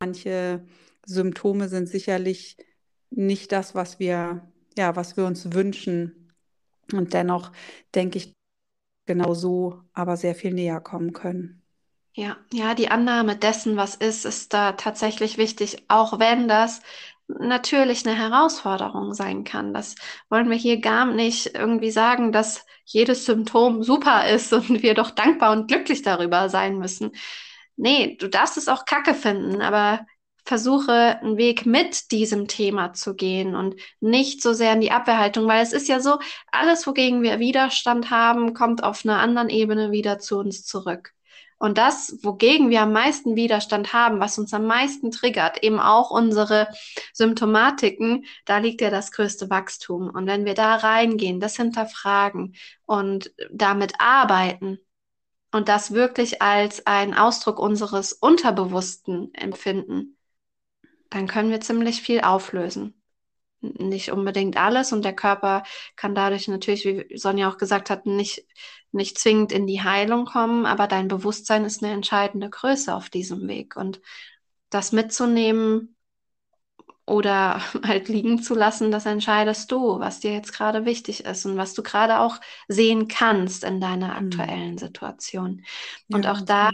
Manche 0.00 0.64
Symptome 1.06 1.68
sind 1.68 1.88
sicherlich 1.88 2.56
nicht 3.10 3.52
das, 3.52 3.74
was 3.74 3.98
wir, 3.98 4.46
ja, 4.76 4.96
was 4.96 5.16
wir 5.16 5.26
uns 5.26 5.52
wünschen. 5.52 6.32
Und 6.92 7.14
dennoch 7.14 7.52
denke 7.94 8.18
ich, 8.18 8.32
genau 9.06 9.34
so 9.34 9.82
aber 9.92 10.16
sehr 10.16 10.34
viel 10.34 10.54
näher 10.54 10.80
kommen 10.80 11.12
können. 11.12 11.62
Ja, 12.14 12.36
ja, 12.52 12.74
die 12.74 12.90
Annahme 12.90 13.36
dessen, 13.36 13.76
was 13.76 13.94
ist, 13.94 14.24
ist 14.24 14.52
da 14.52 14.72
tatsächlich 14.72 15.38
wichtig, 15.38 15.84
auch 15.88 16.18
wenn 16.18 16.48
das 16.48 16.80
natürlich 17.28 18.06
eine 18.06 18.16
Herausforderung 18.16 19.14
sein 19.14 19.44
kann. 19.44 19.74
Das 19.74 19.94
wollen 20.30 20.50
wir 20.50 20.56
hier 20.56 20.80
gar 20.80 21.06
nicht 21.06 21.54
irgendwie 21.54 21.90
sagen, 21.90 22.32
dass 22.32 22.64
jedes 22.84 23.26
Symptom 23.26 23.82
super 23.82 24.28
ist 24.28 24.52
und 24.52 24.82
wir 24.82 24.94
doch 24.94 25.10
dankbar 25.10 25.52
und 25.52 25.68
glücklich 25.68 26.02
darüber 26.02 26.48
sein 26.48 26.78
müssen. 26.78 27.12
Nee, 27.76 28.16
du 28.18 28.28
darfst 28.28 28.56
es 28.56 28.68
auch 28.68 28.84
kacke 28.86 29.14
finden, 29.14 29.62
aber 29.62 30.06
versuche 30.44 31.20
einen 31.20 31.36
Weg 31.36 31.66
mit 31.66 32.10
diesem 32.10 32.48
Thema 32.48 32.94
zu 32.94 33.14
gehen 33.14 33.54
und 33.54 33.76
nicht 34.00 34.42
so 34.42 34.54
sehr 34.54 34.72
in 34.72 34.80
die 34.80 34.90
Abwehrhaltung, 34.90 35.46
weil 35.46 35.62
es 35.62 35.74
ist 35.74 35.88
ja 35.88 36.00
so, 36.00 36.18
alles, 36.50 36.86
wogegen 36.86 37.22
wir 37.22 37.38
Widerstand 37.38 38.10
haben, 38.10 38.54
kommt 38.54 38.82
auf 38.82 39.04
einer 39.04 39.18
anderen 39.18 39.50
Ebene 39.50 39.90
wieder 39.92 40.18
zu 40.18 40.38
uns 40.38 40.64
zurück. 40.64 41.12
Und 41.58 41.76
das, 41.76 42.18
wogegen 42.22 42.70
wir 42.70 42.82
am 42.82 42.92
meisten 42.92 43.34
Widerstand 43.34 43.92
haben, 43.92 44.20
was 44.20 44.38
uns 44.38 44.54
am 44.54 44.66
meisten 44.66 45.10
triggert, 45.10 45.62
eben 45.64 45.80
auch 45.80 46.10
unsere 46.10 46.68
Symptomatiken, 47.12 48.26
da 48.44 48.58
liegt 48.58 48.80
ja 48.80 48.90
das 48.90 49.10
größte 49.10 49.50
Wachstum. 49.50 50.08
Und 50.10 50.26
wenn 50.26 50.44
wir 50.44 50.54
da 50.54 50.76
reingehen, 50.76 51.40
das 51.40 51.56
hinterfragen 51.56 52.54
und 52.86 53.32
damit 53.50 53.94
arbeiten 53.98 54.78
und 55.52 55.68
das 55.68 55.92
wirklich 55.92 56.42
als 56.42 56.86
ein 56.86 57.14
Ausdruck 57.14 57.58
unseres 57.58 58.12
Unterbewussten 58.12 59.34
empfinden, 59.34 60.16
dann 61.10 61.26
können 61.26 61.50
wir 61.50 61.60
ziemlich 61.60 62.02
viel 62.02 62.20
auflösen 62.20 62.98
nicht 63.60 64.12
unbedingt 64.12 64.56
alles 64.56 64.92
und 64.92 65.04
der 65.04 65.14
Körper 65.14 65.64
kann 65.96 66.14
dadurch 66.14 66.48
natürlich, 66.48 66.84
wie 66.84 67.16
Sonja 67.16 67.50
auch 67.50 67.58
gesagt 67.58 67.90
hat, 67.90 68.06
nicht 68.06 68.46
nicht 68.92 69.18
zwingend 69.18 69.52
in 69.52 69.66
die 69.66 69.82
Heilung 69.82 70.24
kommen, 70.24 70.66
aber 70.66 70.86
dein 70.86 71.08
Bewusstsein 71.08 71.64
ist 71.64 71.82
eine 71.82 71.92
entscheidende 71.92 72.50
Größe 72.50 72.94
auf 72.94 73.10
diesem 73.10 73.48
Weg. 73.48 73.76
Und 73.76 74.00
das 74.70 74.92
mitzunehmen 74.92 75.96
oder 77.08 77.60
halt 77.86 78.08
liegen 78.08 78.42
zu 78.42 78.54
lassen, 78.54 78.90
das 78.90 79.06
entscheidest 79.06 79.72
du, 79.72 79.98
was 79.98 80.20
dir 80.20 80.32
jetzt 80.32 80.52
gerade 80.52 80.84
wichtig 80.84 81.24
ist 81.24 81.46
und 81.46 81.56
was 81.56 81.74
du 81.74 81.82
gerade 81.82 82.20
auch 82.20 82.38
sehen 82.68 83.08
kannst 83.08 83.64
in 83.64 83.80
deiner 83.80 84.20
mhm. 84.20 84.28
aktuellen. 84.28 84.78
Situation. 84.78 85.64
Und 86.12 86.24
ja, 86.24 86.32
auch 86.32 86.40
da, 86.42 86.70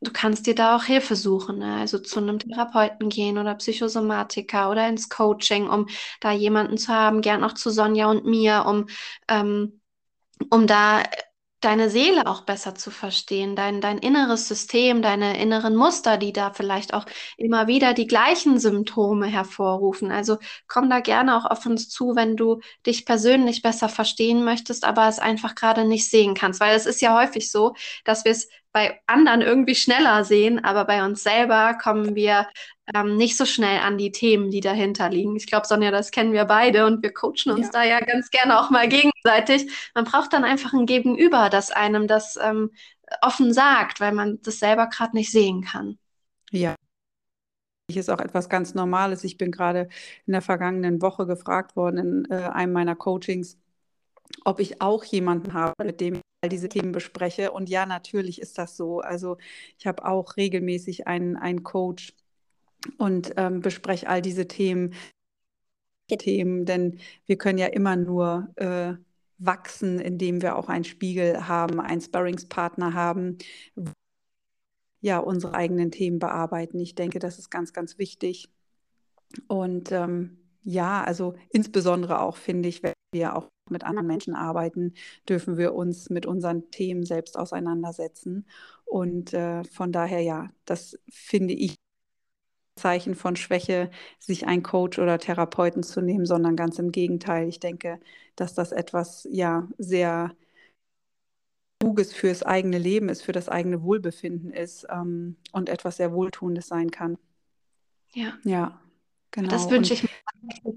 du 0.00 0.12
kannst 0.12 0.46
dir 0.46 0.54
da 0.54 0.76
auch 0.76 0.84
Hilfe 0.84 1.16
suchen, 1.16 1.58
ne? 1.58 1.76
also 1.76 1.98
zu 1.98 2.20
einem 2.20 2.38
Therapeuten 2.38 3.08
gehen 3.08 3.38
oder 3.38 3.54
Psychosomatiker 3.54 4.70
oder 4.70 4.88
ins 4.88 5.08
Coaching, 5.08 5.68
um 5.68 5.86
da 6.20 6.32
jemanden 6.32 6.76
zu 6.76 6.92
haben, 6.92 7.20
gern 7.20 7.44
auch 7.44 7.54
zu 7.54 7.70
Sonja 7.70 8.10
und 8.10 8.24
mir, 8.26 8.64
um, 8.66 8.86
ähm, 9.28 9.80
um 10.50 10.66
da 10.66 11.02
deine 11.64 11.90
Seele 11.90 12.26
auch 12.26 12.42
besser 12.42 12.74
zu 12.74 12.90
verstehen, 12.90 13.56
dein, 13.56 13.80
dein 13.80 13.98
inneres 13.98 14.48
System, 14.48 15.02
deine 15.02 15.40
inneren 15.40 15.76
Muster, 15.76 16.18
die 16.18 16.32
da 16.32 16.52
vielleicht 16.52 16.94
auch 16.94 17.06
immer 17.36 17.66
wieder 17.66 17.94
die 17.94 18.06
gleichen 18.06 18.58
Symptome 18.58 19.26
hervorrufen. 19.26 20.10
Also 20.10 20.38
komm 20.68 20.90
da 20.90 21.00
gerne 21.00 21.36
auch 21.36 21.46
auf 21.46 21.64
uns 21.66 21.88
zu, 21.88 22.16
wenn 22.16 22.36
du 22.36 22.60
dich 22.86 23.06
persönlich 23.06 23.62
besser 23.62 23.88
verstehen 23.88 24.44
möchtest, 24.44 24.84
aber 24.84 25.08
es 25.08 25.18
einfach 25.18 25.54
gerade 25.54 25.84
nicht 25.84 26.10
sehen 26.10 26.34
kannst. 26.34 26.60
Weil 26.60 26.76
es 26.76 26.86
ist 26.86 27.00
ja 27.00 27.18
häufig 27.18 27.50
so, 27.50 27.74
dass 28.04 28.24
wir 28.24 28.32
es 28.32 28.48
bei 28.72 29.00
anderen 29.06 29.42
irgendwie 29.42 29.74
schneller 29.74 30.24
sehen, 30.24 30.64
aber 30.64 30.84
bei 30.86 31.04
uns 31.04 31.22
selber 31.22 31.74
kommen 31.74 32.14
wir 32.14 32.48
ähm, 32.94 33.16
nicht 33.16 33.36
so 33.36 33.44
schnell 33.44 33.80
an 33.80 33.98
die 33.98 34.12
Themen, 34.12 34.50
die 34.50 34.60
dahinter 34.60 35.08
liegen. 35.10 35.36
Ich 35.36 35.46
glaube, 35.46 35.66
Sonja, 35.66 35.90
das 35.90 36.10
kennen 36.10 36.32
wir 36.32 36.46
beide 36.46 36.86
und 36.86 37.02
wir 37.02 37.12
coachen 37.12 37.52
uns 37.52 37.66
ja. 37.66 37.72
da 37.72 37.84
ja 37.84 38.00
ganz 38.00 38.30
gerne 38.30 38.58
auch 38.58 38.70
mal 38.70 38.88
gegenseitig. 38.88 39.70
Man 39.94 40.04
braucht 40.04 40.32
dann 40.32 40.44
einfach 40.44 40.72
ein 40.72 40.86
Gegenüber, 40.86 41.50
das 41.50 41.70
einem 41.70 42.06
das 42.06 42.38
ähm, 42.42 42.70
offen 43.20 43.52
sagt, 43.52 44.00
weil 44.00 44.12
man 44.12 44.40
das 44.42 44.58
selber 44.58 44.86
gerade 44.86 45.16
nicht 45.16 45.30
sehen 45.30 45.62
kann. 45.62 45.98
Ja. 46.50 46.74
Ist 47.88 48.08
auch 48.08 48.20
etwas 48.20 48.48
ganz 48.48 48.74
Normales. 48.74 49.22
Ich 49.22 49.36
bin 49.36 49.52
gerade 49.52 49.88
in 50.26 50.32
der 50.32 50.40
vergangenen 50.40 51.02
Woche 51.02 51.26
gefragt 51.26 51.76
worden 51.76 51.98
in 51.98 52.30
äh, 52.30 52.44
einem 52.44 52.72
meiner 52.72 52.96
Coachings, 52.96 53.58
ob 54.44 54.60
ich 54.60 54.80
auch 54.80 55.04
jemanden 55.04 55.52
habe, 55.52 55.74
mit 55.84 56.00
dem 56.00 56.14
ich 56.14 56.20
diese 56.48 56.68
Themen 56.68 56.92
bespreche. 56.92 57.52
Und 57.52 57.68
ja, 57.68 57.86
natürlich 57.86 58.40
ist 58.40 58.58
das 58.58 58.76
so. 58.76 59.00
Also 59.00 59.38
ich 59.78 59.86
habe 59.86 60.04
auch 60.04 60.36
regelmäßig 60.36 61.06
einen, 61.06 61.36
einen 61.36 61.62
Coach 61.62 62.14
und 62.98 63.34
ähm, 63.36 63.60
bespreche 63.60 64.08
all 64.08 64.22
diese 64.22 64.48
Themen, 64.48 64.94
Themen, 66.18 66.66
denn 66.66 66.98
wir 67.26 67.38
können 67.38 67.58
ja 67.58 67.68
immer 67.68 67.96
nur 67.96 68.48
äh, 68.56 68.94
wachsen, 69.38 69.98
indem 69.98 70.42
wir 70.42 70.56
auch 70.56 70.68
einen 70.68 70.84
Spiegel 70.84 71.48
haben, 71.48 71.80
einen 71.80 72.02
Sparringspartner 72.02 72.92
haben, 72.92 73.38
ja, 75.00 75.18
unsere 75.18 75.54
eigenen 75.54 75.90
Themen 75.90 76.18
bearbeiten. 76.18 76.78
Ich 76.80 76.94
denke, 76.94 77.18
das 77.18 77.38
ist 77.38 77.50
ganz, 77.50 77.72
ganz 77.72 77.98
wichtig. 77.98 78.50
Und 79.48 79.90
ähm, 79.90 80.38
ja, 80.64 81.02
also 81.02 81.34
insbesondere 81.50 82.20
auch 82.20 82.36
finde 82.36 82.68
ich, 82.68 82.82
wenn 82.82 82.92
wir 83.12 83.36
auch 83.36 83.48
mit 83.72 83.84
anderen 83.84 84.06
Menschen 84.06 84.34
arbeiten, 84.34 84.94
dürfen 85.28 85.56
wir 85.56 85.74
uns 85.74 86.10
mit 86.10 86.26
unseren 86.26 86.70
Themen 86.70 87.04
selbst 87.04 87.38
auseinandersetzen. 87.38 88.46
Und 88.84 89.32
äh, 89.34 89.64
von 89.64 89.92
daher, 89.92 90.20
ja, 90.20 90.50
das 90.64 90.98
finde 91.10 91.54
ich 91.54 91.76
Zeichen 92.76 93.14
von 93.14 93.36
Schwäche, 93.36 93.90
sich 94.18 94.46
einen 94.46 94.62
Coach 94.62 94.98
oder 94.98 95.18
Therapeuten 95.18 95.82
zu 95.82 96.00
nehmen, 96.00 96.26
sondern 96.26 96.56
ganz 96.56 96.78
im 96.78 96.90
Gegenteil. 96.92 97.48
Ich 97.48 97.60
denke, 97.60 98.00
dass 98.36 98.54
das 98.54 98.72
etwas 98.72 99.26
ja 99.30 99.68
sehr 99.78 100.34
Kluges 101.80 102.12
fürs 102.12 102.42
eigene 102.42 102.78
Leben 102.78 103.08
ist, 103.08 103.22
für 103.22 103.32
das 103.32 103.48
eigene 103.48 103.82
Wohlbefinden 103.82 104.52
ist 104.52 104.86
ähm, 104.88 105.36
und 105.52 105.68
etwas 105.68 105.96
sehr 105.96 106.12
Wohltuendes 106.12 106.68
sein 106.68 106.90
kann. 106.90 107.18
Ja. 108.14 108.38
Ja, 108.44 108.80
genau. 109.32 109.48
Das 109.48 109.68
wünsche 109.70 109.94
ich 109.94 110.04
mir 110.04 110.10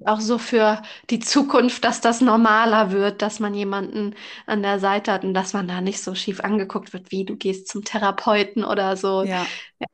auch 0.06 0.20
so 0.20 0.38
für 0.38 0.82
die 1.10 1.20
Zukunft, 1.20 1.84
dass 1.84 2.02
das 2.02 2.22
normaler 2.22 2.92
wird, 2.92 3.22
dass 3.22 3.40
man 3.40 3.54
jemanden 3.54 4.16
an 4.48 4.64
der 4.64 4.80
Seite 4.80 5.12
hat 5.12 5.24
und 5.24 5.34
dass 5.34 5.54
man 5.54 5.68
da 5.68 5.82
nicht 5.82 6.02
so 6.02 6.16
schief 6.16 6.40
angeguckt 6.40 6.94
wird, 6.94 7.12
wie 7.12 7.26
du 7.26 7.36
gehst 7.36 7.68
zum 7.68 7.84
Therapeuten 7.84 8.64
oder 8.64 8.98
so. 8.98 9.24
Ja, 9.24 9.46
ja. 9.80 9.88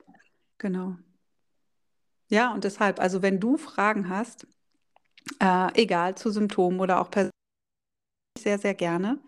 genau. 0.58 0.96
Ja, 2.30 2.53
und 2.53 2.63
deshalb, 2.63 3.00
also 3.00 3.22
wenn 3.22 3.39
du 3.41 3.58
Fragen 3.58 4.08
hast, 4.08 4.48
äh, 5.39 5.82
egal 5.82 6.15
zu 6.15 6.32
Symptomen 6.32 6.80
oder 6.80 7.01
auch 7.01 7.10
persönlich, 7.10 7.32
sehr, 8.38 8.58
sehr 8.58 8.74
gerne. 8.74 9.20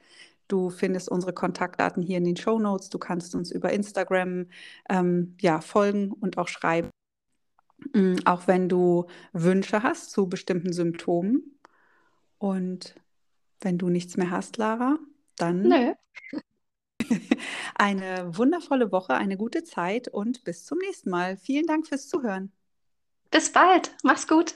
Du 0.47 0.69
findest 0.69 1.09
unsere 1.09 1.33
Kontaktdaten 1.33 2.03
hier 2.03 2.17
in 2.17 2.25
den 2.25 2.37
Show 2.37 2.59
Notes. 2.59 2.89
Du 2.89 2.99
kannst 2.99 3.35
uns 3.35 3.51
über 3.51 3.71
Instagram 3.71 4.47
ähm, 4.89 5.35
ja, 5.41 5.61
folgen 5.61 6.11
und 6.11 6.37
auch 6.37 6.47
schreiben. 6.47 6.89
Mm, 7.93 8.15
auch 8.25 8.47
wenn 8.47 8.69
du 8.69 9.07
Wünsche 9.33 9.83
hast 9.83 10.11
zu 10.11 10.27
bestimmten 10.27 10.73
Symptomen. 10.73 11.59
Und 12.37 12.95
wenn 13.61 13.77
du 13.77 13.89
nichts 13.89 14.17
mehr 14.17 14.29
hast, 14.31 14.57
Lara, 14.57 14.99
dann 15.37 15.61
Nö. 15.69 15.93
eine 17.75 18.37
wundervolle 18.37 18.91
Woche, 18.91 19.13
eine 19.13 19.37
gute 19.37 19.63
Zeit 19.63 20.07
und 20.07 20.43
bis 20.43 20.65
zum 20.65 20.77
nächsten 20.79 21.09
Mal. 21.09 21.37
Vielen 21.37 21.67
Dank 21.67 21.87
fürs 21.87 22.07
Zuhören. 22.07 22.51
Bis 23.31 23.51
bald. 23.51 23.95
Mach's 24.03 24.27
gut. 24.27 24.55